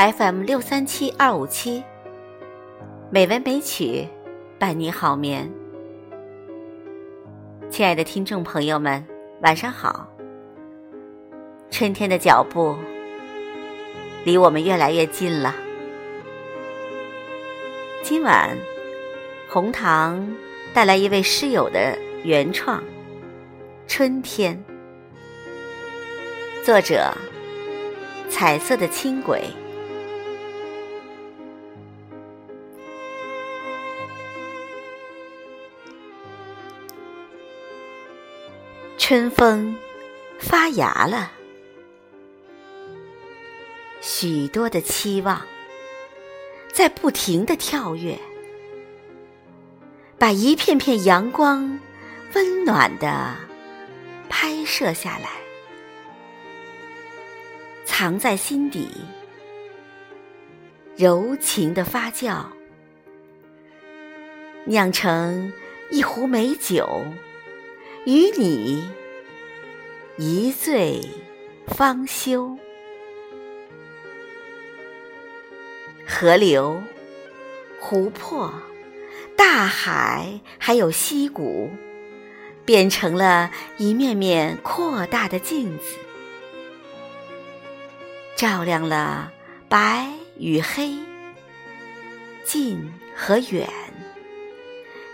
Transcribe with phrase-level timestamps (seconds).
[0.00, 1.84] FM 六三七二五七，
[3.10, 4.08] 美文美曲
[4.58, 5.46] 伴你好眠。
[7.68, 9.06] 亲爱的听众朋友们，
[9.42, 10.08] 晚上好。
[11.70, 12.74] 春天的脚步
[14.24, 15.54] 离我们越来越近了。
[18.02, 18.56] 今晚，
[19.50, 20.34] 红糖
[20.72, 21.94] 带来一位诗友的
[22.24, 22.80] 原创
[23.86, 24.64] 《春天》，
[26.64, 27.12] 作者：
[28.30, 29.44] 彩色的轻轨。
[39.02, 39.76] 春风
[40.38, 41.32] 发芽了，
[44.02, 45.40] 许多的期望
[46.70, 48.16] 在不停的跳跃，
[50.18, 51.80] 把一片片阳光
[52.34, 53.34] 温暖的
[54.28, 55.30] 拍摄下来，
[57.86, 58.86] 藏在心底，
[60.94, 62.44] 柔情的发酵，
[64.66, 65.50] 酿成
[65.90, 67.02] 一壶美酒，
[68.04, 68.88] 与你。
[70.16, 71.00] 一醉
[71.66, 72.58] 方休，
[76.06, 76.82] 河流、
[77.78, 78.52] 湖泊、
[79.34, 81.70] 大海，还有溪谷，
[82.66, 85.96] 变成了一面面扩大的镜子，
[88.36, 89.32] 照亮了
[89.70, 90.98] 白与黑、
[92.44, 93.66] 近和远，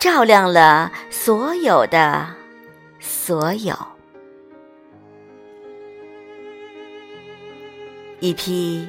[0.00, 2.34] 照亮了所有的
[3.28, 3.76] 所有。
[8.20, 8.88] 一匹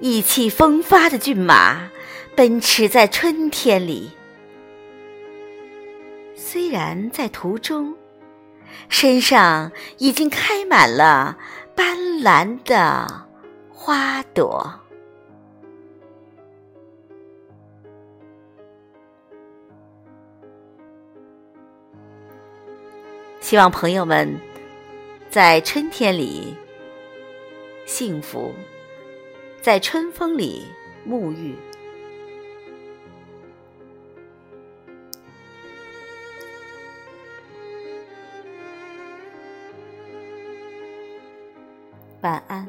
[0.00, 1.90] 意气风发的骏马
[2.34, 4.10] 奔驰在春天里，
[6.34, 7.94] 虽然在途中，
[8.88, 11.36] 身上已经开满了
[11.76, 13.26] 斑斓的
[13.70, 14.80] 花朵。
[23.48, 24.38] 希望朋友们
[25.30, 26.54] 在春天里。
[27.86, 28.52] 幸福，
[29.62, 30.66] 在春风里
[31.08, 31.54] 沐浴。
[42.20, 42.68] 晚安。